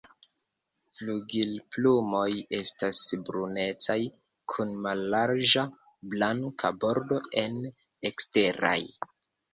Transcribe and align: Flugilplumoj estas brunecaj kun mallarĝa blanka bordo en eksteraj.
Flugilplumoj 0.99 2.29
estas 2.61 3.01
brunecaj 3.27 3.99
kun 4.55 4.73
mallarĝa 4.87 5.67
blanka 6.15 6.73
bordo 6.87 7.23
en 7.45 7.61
eksteraj. 8.13 8.77